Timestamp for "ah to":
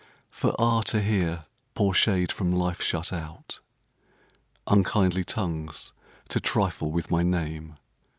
0.57-0.99